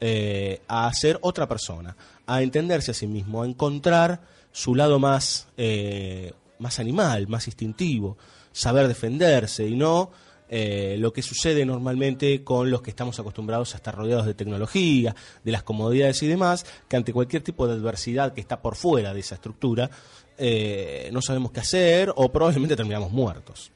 [0.00, 1.96] eh, a ser otra persona,
[2.26, 4.20] a entenderse a sí mismo, a encontrar
[4.52, 8.16] su lado más, eh, más animal, más instintivo,
[8.52, 10.10] saber defenderse y no
[10.48, 15.14] eh, lo que sucede normalmente con los que estamos acostumbrados a estar rodeados de tecnología,
[15.42, 19.12] de las comodidades y demás, que ante cualquier tipo de adversidad que está por fuera
[19.12, 19.90] de esa estructura,
[20.38, 23.72] eh, no sabemos qué hacer o probablemente terminamos muertos.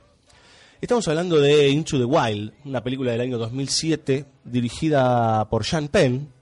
[0.81, 6.33] Estamos hablando de Into the Wild, una película del año 2007 dirigida por Sean Penn,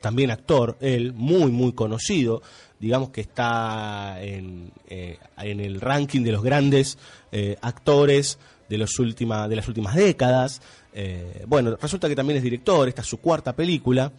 [0.00, 2.40] también actor, él, muy, muy conocido,
[2.80, 6.96] digamos que está en, eh, en el ranking de los grandes
[7.30, 8.38] eh, actores
[8.70, 10.62] de, los última, de las últimas décadas.
[10.94, 14.10] Eh, bueno, resulta que también es director, esta es su cuarta película.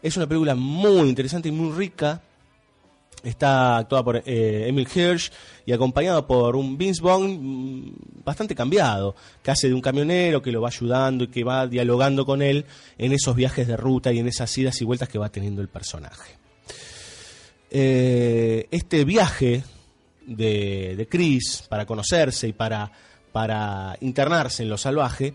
[0.00, 2.22] Es una película muy interesante y muy rica.
[3.22, 5.32] Está actuada por eh, Emil Hirsch
[5.66, 10.52] y acompañado por un Vince Vaughn mm, bastante cambiado, que hace de un camionero que
[10.52, 12.64] lo va ayudando y que va dialogando con él
[12.96, 15.68] en esos viajes de ruta y en esas idas y vueltas que va teniendo el
[15.68, 16.36] personaje.
[17.70, 19.62] Eh, este viaje
[20.26, 22.90] de, de Chris para conocerse y para,
[23.32, 25.34] para internarse en lo salvaje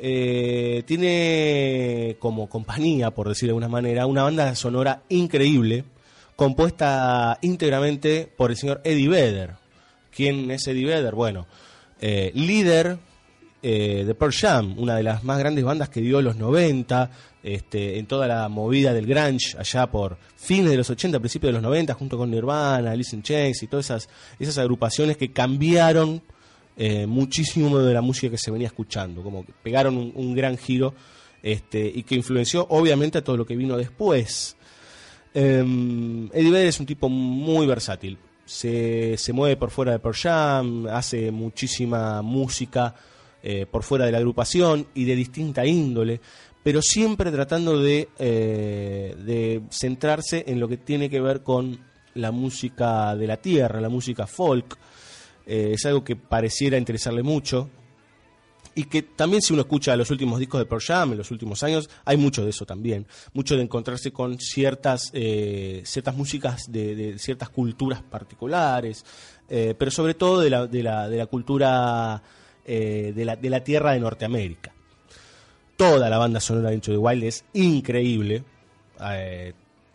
[0.00, 5.84] eh, tiene como compañía, por decir de alguna manera, una banda sonora increíble
[6.38, 9.54] compuesta íntegramente por el señor Eddie Vedder.
[10.14, 11.16] ¿Quién es Eddie Vedder?
[11.16, 11.48] Bueno,
[12.00, 12.96] eh, líder
[13.60, 17.10] eh, de Pearl Jam, una de las más grandes bandas que dio los 90,
[17.42, 21.54] este, en toda la movida del grunge, allá por fines de los 80, principios de
[21.54, 24.06] los 90, junto con Nirvana, Alice in Chains y todas
[24.38, 26.22] esas, agrupaciones que cambiaron
[26.76, 30.56] eh, muchísimo de la música que se venía escuchando, como que pegaron un, un gran
[30.56, 30.94] giro
[31.42, 34.54] este, y que influenció obviamente a todo lo que vino después.
[35.34, 38.18] Eh, Eddie es un tipo muy versátil.
[38.44, 42.94] Se, se mueve por fuera de Pearl hace muchísima música
[43.40, 46.20] eh, por fuera de la agrupación y de distinta índole,
[46.60, 51.78] pero siempre tratando de, eh, de centrarse en lo que tiene que ver con
[52.14, 54.76] la música de la tierra, la música folk.
[55.46, 57.70] Eh, es algo que pareciera interesarle mucho
[58.78, 61.64] y que también si uno escucha los últimos discos de Pearl Jam en los últimos
[61.64, 67.18] años, hay mucho de eso también, mucho de encontrarse con ciertas, eh, ciertas músicas de,
[67.18, 69.04] ciertas culturas particulares,
[69.48, 72.22] eh, pero sobre todo de la, de la, de la cultura
[72.64, 74.72] eh, de, la, de la tierra de Norteamérica.
[75.76, 78.44] Toda la banda sonora de Into the Wild es increíble,
[79.10, 79.54] eh,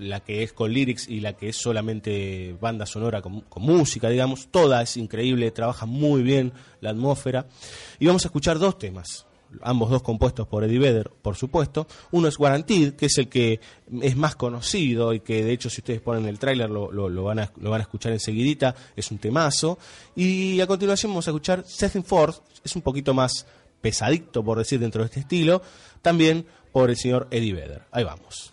[0.09, 4.09] la que es con lyrics y la que es solamente banda sonora con, con música,
[4.09, 7.47] digamos, toda es increíble, trabaja muy bien la atmósfera.
[7.99, 9.25] Y vamos a escuchar dos temas,
[9.61, 11.87] ambos dos compuestos por Eddie Vedder, por supuesto.
[12.11, 13.59] Uno es Guaranteed, que es el que
[14.01, 16.89] es más conocido y que de hecho si ustedes ponen el tráiler lo,
[17.23, 19.77] van a, lo van a escuchar enseguidita, es un temazo.
[20.15, 23.45] Y a continuación vamos a escuchar Setting Forth, es un poquito más
[23.81, 25.61] pesadito por decir dentro de este estilo,
[26.01, 27.83] también por el señor Eddie Vedder.
[27.91, 28.52] Ahí vamos.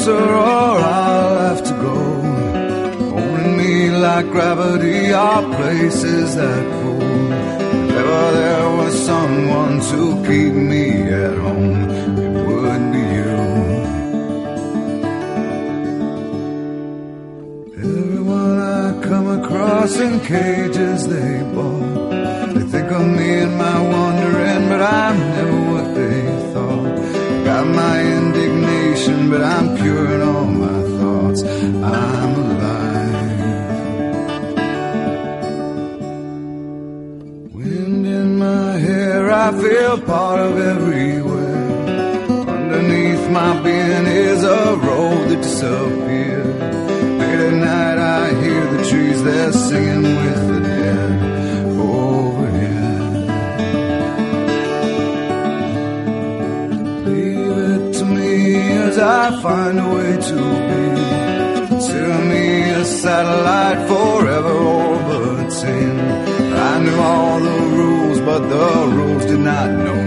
[0.00, 1.96] Closer or I'll have to go.
[3.10, 7.02] Holding me like gravity are places that pull.
[7.02, 13.36] If ever there was someone to keep me at home, it would be you.
[17.76, 22.10] Everyone I come across in cages they bought.
[22.54, 25.29] They think of me and my wandering, but I'm
[39.90, 41.66] Feel part of everywhere.
[42.48, 46.46] Underneath my being is a road that disappeared.
[47.18, 51.10] Late at night, I hear the trees, they're singing with the dead
[51.76, 52.86] overhead.
[57.06, 58.32] Leave it to me
[58.86, 60.84] as I find a way to be.
[61.66, 65.89] Consider me a satellite forever orbiting.
[68.50, 69.99] The rules did not know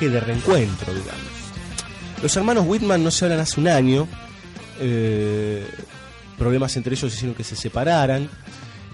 [0.00, 1.22] de reencuentro, digamos.
[2.22, 4.08] Los hermanos Whitman no se hablan hace un año.
[4.80, 5.66] eh,
[6.38, 8.28] problemas entre ellos hicieron que se separaran.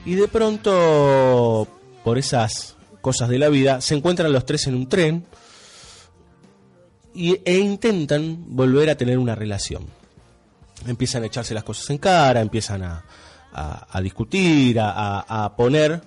[0.04, 1.66] Y de pronto,
[2.04, 5.24] por esas cosas de la vida, se encuentran los tres en un tren
[7.14, 9.86] y, e intentan volver a tener una relación.
[10.86, 13.04] Empiezan a echarse las cosas en cara, empiezan a,
[13.52, 16.00] a- discutir, a, a- a poner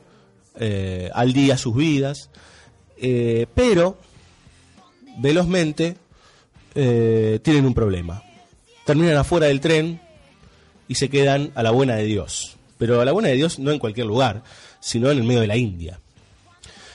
[0.55, 2.29] eh, al día sus vidas,
[2.97, 3.97] eh, pero
[5.17, 5.97] velozmente
[6.75, 8.23] eh, tienen un problema.
[8.85, 10.01] Terminan afuera del tren
[10.87, 12.57] y se quedan a la buena de Dios.
[12.77, 14.43] Pero a la buena de Dios no en cualquier lugar,
[14.79, 15.99] sino en el medio de la India.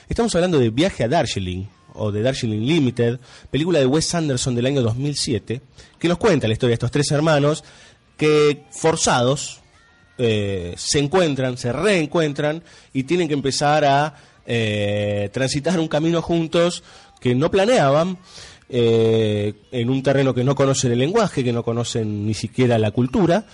[0.07, 3.19] Estamos hablando de Viaje a Darjeeling, o de Darjeeling Limited,
[3.51, 5.61] película de Wes Anderson del año 2007,
[5.97, 7.63] que nos cuenta la historia de estos tres hermanos
[8.17, 9.61] que forzados
[10.17, 12.63] eh, se encuentran, se reencuentran
[12.93, 14.15] y tienen que empezar a
[14.45, 16.83] eh, transitar un camino juntos
[17.19, 18.17] que no planeaban,
[18.69, 22.91] eh, en un terreno que no conocen el lenguaje, que no conocen ni siquiera la
[22.91, 23.45] cultura,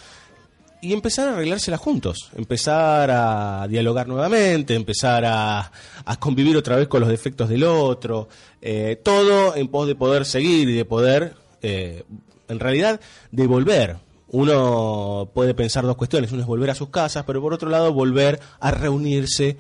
[0.82, 5.72] y empezar a arreglársela juntos, empezar a dialogar nuevamente, empezar a,
[6.05, 8.28] a convivir otra vez con los defectos del otro,
[8.61, 12.03] eh, todo en pos de poder seguir y de poder, eh,
[12.47, 12.99] en realidad,
[13.32, 13.97] devolver.
[14.28, 17.93] Uno puede pensar dos cuestiones, uno es volver a sus casas, pero por otro lado
[17.93, 19.57] volver a reunirse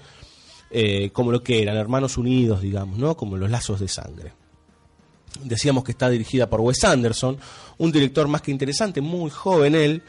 [0.71, 3.15] eh, como lo que eran, hermanos unidos, digamos, ¿no?
[3.15, 4.33] Como los lazos de sangre.
[5.43, 7.37] Decíamos que está dirigida por Wes Anderson,
[7.77, 10.01] un director más que interesante, muy joven él,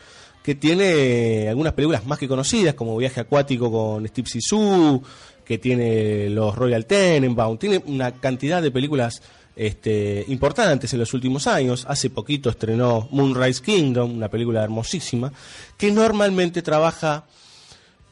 [0.43, 5.03] que tiene algunas películas más que conocidas, como Viaje Acuático con Steve Zissou,
[5.45, 9.23] que tiene los Royal Tenenbaum, tiene una cantidad de películas
[9.57, 11.85] este, importantes en los últimos años.
[11.89, 15.33] Hace poquito estrenó Moonrise Kingdom, una película hermosísima,
[15.77, 17.25] que normalmente trabaja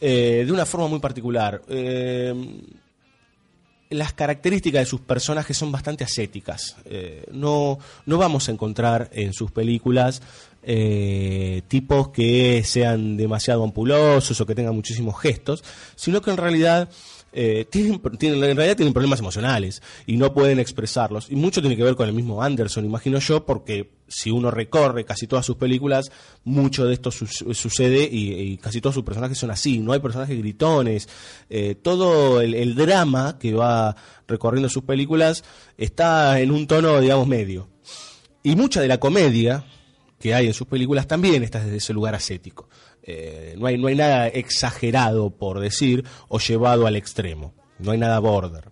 [0.07, 1.63] eh, de una forma muy particular.
[1.67, 2.35] Eh,
[3.89, 6.77] las características de sus personajes son bastante ascéticas.
[6.85, 10.21] Eh, no, no vamos a encontrar en sus películas
[11.69, 16.89] tipos que sean demasiado ampulosos o que tengan muchísimos gestos, sino que en realidad
[17.35, 21.31] eh, tienen, tienen- en realidad tienen problemas emocionales y no pueden expresarlos.
[21.31, 25.05] Y mucho tiene que ver con el mismo Anderson, imagino yo, porque si uno recorre
[25.05, 26.11] casi todas sus películas,
[26.45, 29.79] mucho de esto su- sucede y, casi todos sus personajes son así.
[29.81, 31.09] No hay personajes gritones.
[31.51, 33.97] Eh, todo el, el drama que va
[34.29, 35.43] recorriendo sus películas
[35.77, 37.69] está en un tono, digamos, medio.
[38.43, 39.65] Y mucha de la comedia
[40.21, 42.69] que hay en sus películas también está desde ese lugar ascético.
[43.07, 47.55] Eh, no, hay, no hay nada exagerado, por decir, o llevado al extremo.
[47.79, 48.71] No hay nada border.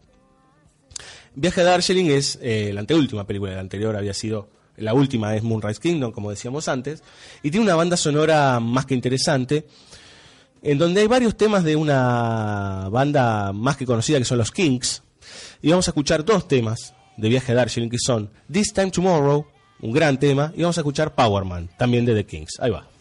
[1.35, 5.43] Viaje a Darjeeling es eh, la anteúltima película, la anterior había sido, la última es
[5.43, 7.03] Moonrise Kingdom, como decíamos antes,
[7.43, 9.67] y tiene una banda sonora más que interesante,
[10.63, 15.03] en donde hay varios temas de una banda más que conocida que son los Kings,
[15.63, 19.47] y vamos a escuchar dos temas de Viaje a Darjeeling que son This Time Tomorrow,
[19.81, 22.61] un gran tema, y vamos a escuchar Power Man, también de The Kings.
[22.61, 22.92] Ahí va.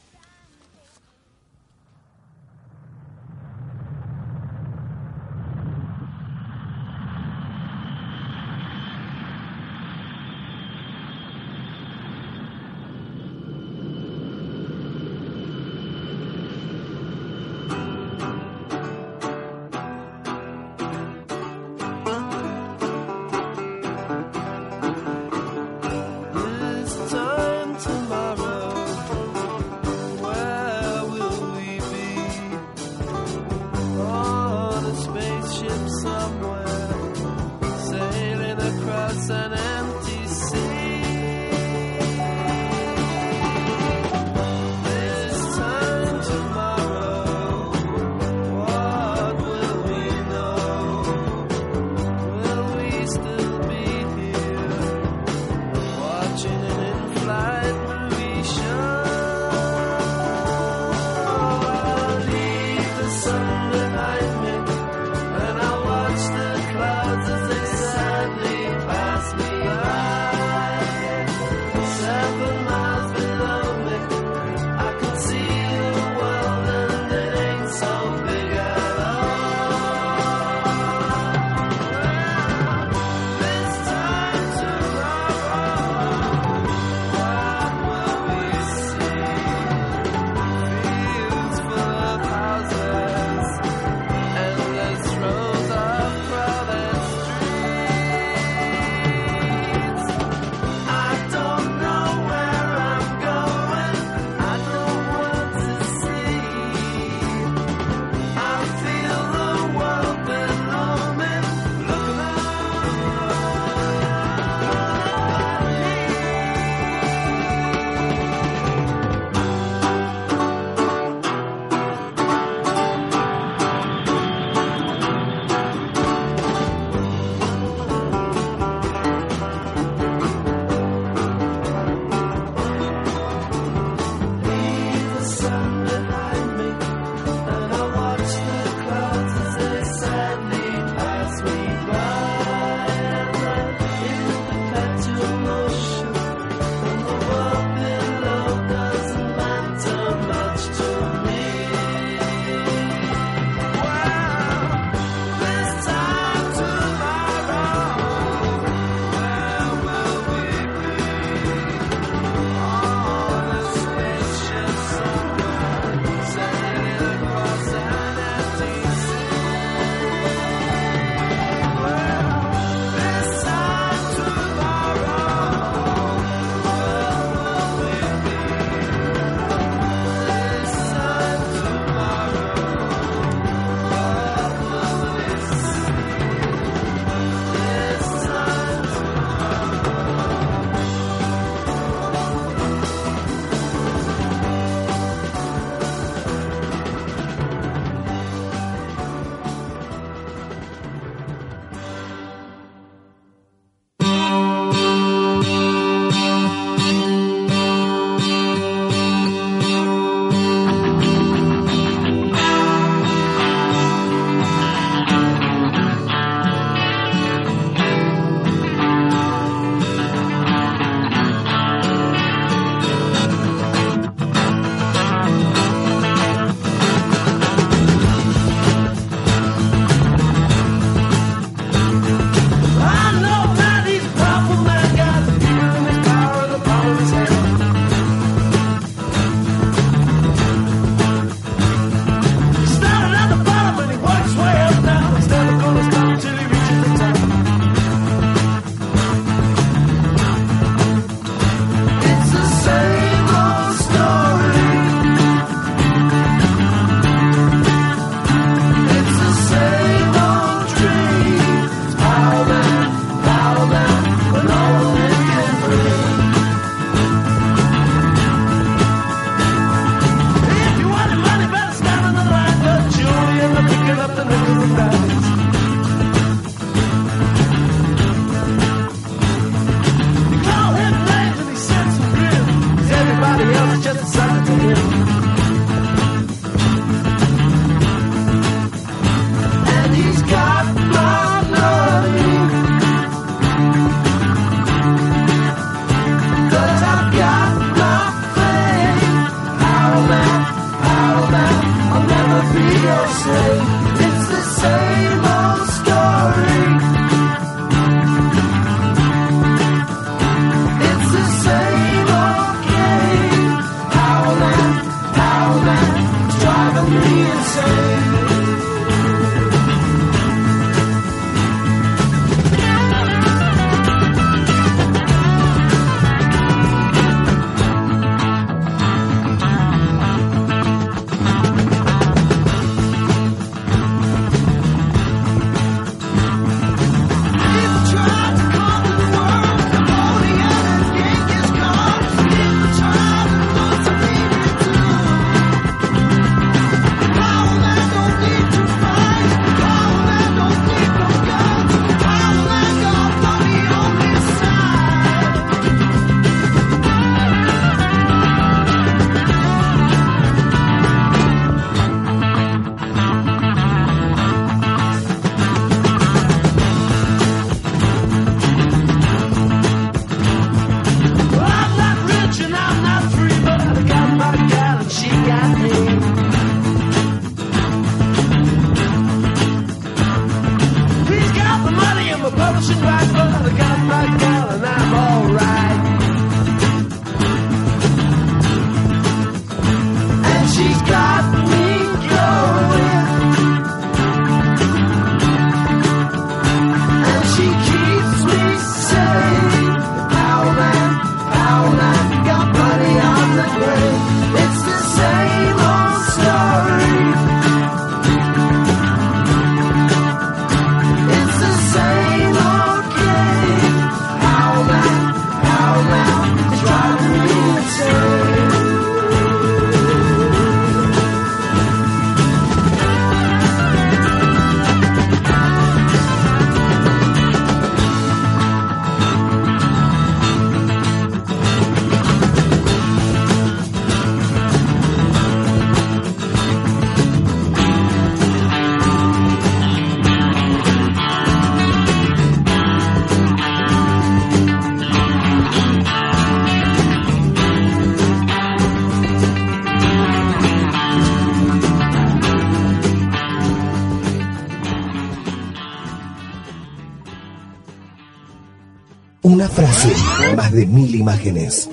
[460.52, 461.70] Más de mil imágenes.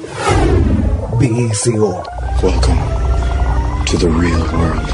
[1.19, 2.03] BSO.
[2.43, 2.81] Welcome
[3.87, 4.89] to the real world.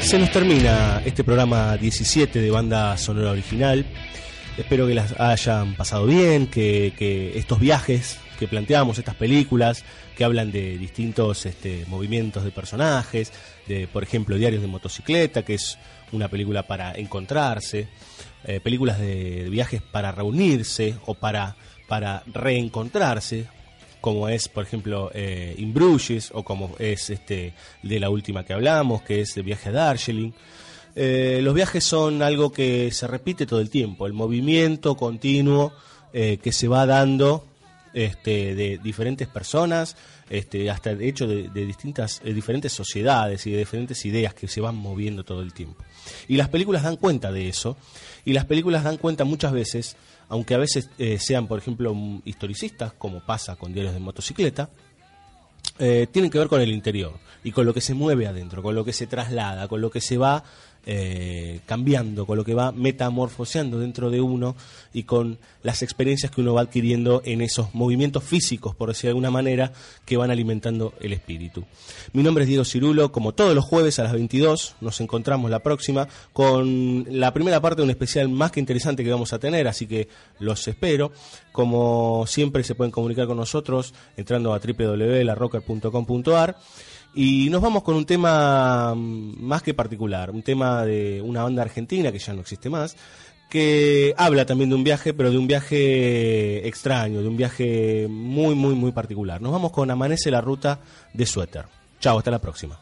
[0.00, 3.86] Se nos termina este programa 17 de banda sonora original.
[4.58, 9.84] Espero que las hayan pasado bien, que, que estos viajes que planteamos, estas películas
[10.16, 13.32] que hablan de distintos este, movimientos de personajes,
[13.66, 15.78] de por ejemplo Diarios de motocicleta, que es
[16.10, 17.88] una película para encontrarse,
[18.44, 21.56] eh, películas de, de viajes para reunirse o para,
[21.88, 23.46] para reencontrarse,
[24.00, 28.52] como es, por ejemplo, eh, In Bruges, o como es este de la última que
[28.52, 30.32] hablamos, que es el viaje a Darjeeling.
[30.94, 35.72] Eh, los viajes son algo que se repite todo el tiempo, el movimiento continuo
[36.12, 37.46] eh, que se va dando
[37.94, 39.96] este, de diferentes personas,
[40.28, 44.48] este, hasta de hecho de, de distintas, eh, diferentes sociedades y de diferentes ideas que
[44.48, 45.82] se van moviendo todo el tiempo.
[46.28, 47.76] Y las películas dan cuenta de eso,
[48.24, 49.96] y las películas dan cuenta muchas veces,
[50.28, 54.70] aunque a veces eh, sean, por ejemplo, mm, historicistas, como pasa con diarios de motocicleta,
[55.78, 58.74] eh, tienen que ver con el interior y con lo que se mueve adentro, con
[58.74, 60.44] lo que se traslada, con lo que se va
[60.84, 64.56] eh, cambiando, con lo que va metamorfoseando dentro de uno
[64.92, 69.10] y con las experiencias que uno va adquiriendo en esos movimientos físicos, por decir de
[69.10, 69.72] alguna manera,
[70.04, 71.64] que van alimentando el espíritu.
[72.12, 75.60] Mi nombre es Diego Cirulo, como todos los jueves a las 22, nos encontramos la
[75.60, 79.68] próxima con la primera parte de un especial más que interesante que vamos a tener,
[79.68, 80.08] así que
[80.40, 81.12] los espero.
[81.52, 86.56] Como siempre se pueden comunicar con nosotros entrando a www.larrocker.com.ar.
[87.14, 91.62] Y nos vamos con un tema mm, más que particular, un tema de una banda
[91.62, 92.96] argentina que ya no existe más,
[93.50, 98.54] que habla también de un viaje, pero de un viaje extraño, de un viaje muy,
[98.54, 99.42] muy, muy particular.
[99.42, 100.80] Nos vamos con Amanece la ruta
[101.12, 101.66] de Suéter.
[102.00, 102.80] Chao, hasta la próxima.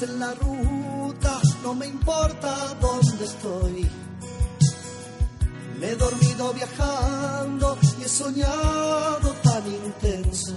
[0.00, 3.90] En la ruta, no me importa dónde estoy.
[5.80, 10.54] Me he dormido viajando y he soñado tan intenso.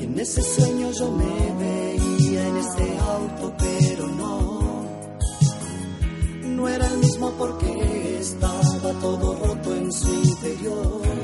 [0.00, 4.88] Y en ese sueño yo me veía en este auto, pero no.
[6.42, 11.23] No era el mismo porque estaba todo roto en su interior.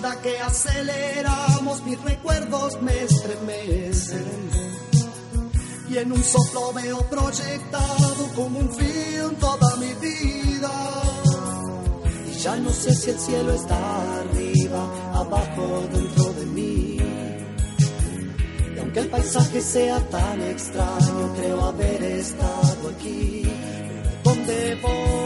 [0.00, 4.50] Que aceleramos, mis recuerdos me estremecen.
[5.90, 10.70] Y en un soplo veo proyectado como un film toda mi vida.
[12.30, 16.96] Y ya no sé si el cielo está arriba, abajo, dentro de mí.
[18.74, 23.42] Y aunque el paisaje sea tan extraño, creo haber estado aquí.
[24.24, 25.19] ¿Dónde voy?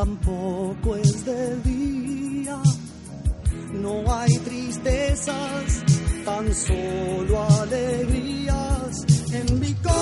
[0.00, 2.58] Tampoco es de día.
[3.74, 5.84] No hay tristezas,
[6.24, 10.00] tan solo alegrías en mi corazón.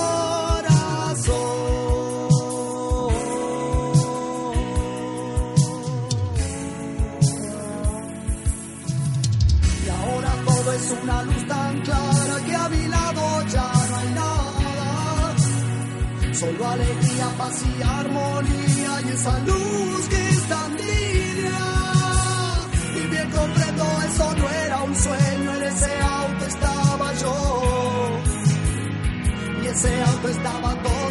[9.84, 11.24] Y ahora todo es una
[16.39, 21.59] Solo alegría, paz y armonía y esa luz que es tan divina.
[22.94, 28.20] Y bien comprendo, eso no era un sueño, en ese auto estaba yo.
[29.65, 31.07] Y ese auto estaba todo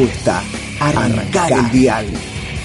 [0.00, 0.42] Apuesta,
[0.80, 2.06] arrancar el dial,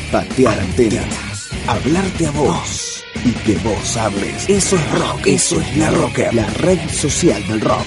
[0.09, 3.03] patear antenas, hablarte a vos.
[3.25, 4.47] Y que vos hables.
[4.47, 7.84] Eso es rock, eso es la rocker, la red social del rock.